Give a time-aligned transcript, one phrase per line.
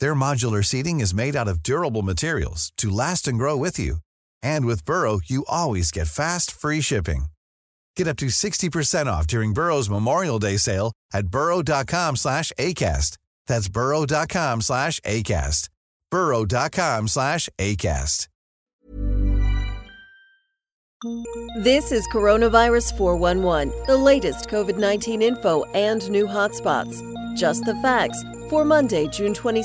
[0.00, 3.96] Their modular seating is made out of durable materials to last and grow with you.
[4.42, 7.26] And with Burrow, you always get fast, free shipping.
[7.96, 13.18] Get up to 60% off during Burrow's Memorial Day sale at burrow.com slash ACAST.
[13.46, 15.68] That's burrow.com slash ACAST.
[16.10, 18.26] burrow.com slash ACAST.
[21.62, 27.00] This is Coronavirus 411, the latest COVID 19 info and new hotspots.
[27.36, 29.62] Just the facts for Monday, June 22,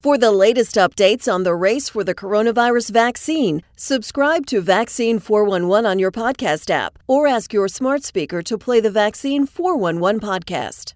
[0.01, 5.85] For the latest updates on the race for the coronavirus vaccine, subscribe to Vaccine 411
[5.85, 10.93] on your podcast app or ask your smart speaker to play the Vaccine 411 podcast.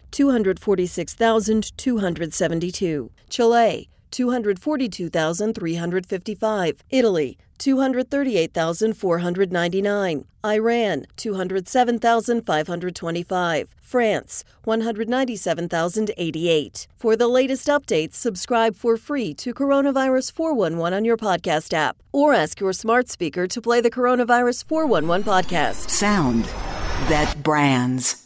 [1.96, 3.10] 246,272.
[3.28, 6.84] Chile, 242,355.
[6.90, 10.24] Italy, 238,499.
[10.44, 13.68] Iran, 207,525.
[13.80, 16.86] France, 197,088.
[16.96, 22.34] For the latest updates, subscribe for free to Coronavirus 411 on your podcast app or
[22.34, 25.88] ask your smart speaker to play the Coronavirus 411 podcast.
[25.90, 26.44] Sound
[27.08, 28.25] that brands.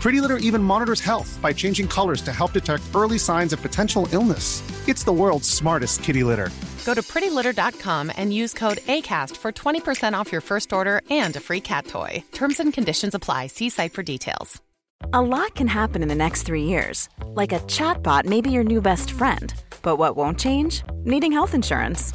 [0.00, 4.08] Pretty Litter even monitors health by changing colors to help detect early signs of potential
[4.12, 4.62] illness.
[4.88, 6.48] It's the world's smartest kitty litter.
[6.86, 11.40] Go to prettylitter.com and use code ACAST for 20% off your first order and a
[11.40, 12.24] free cat toy.
[12.32, 13.48] Terms and conditions apply.
[13.48, 14.60] See site for details.
[15.12, 17.08] A lot can happen in the next three years.
[17.34, 19.52] Like a chatbot may be your new best friend.
[19.82, 20.82] But what won't change?
[21.04, 22.14] Needing health insurance.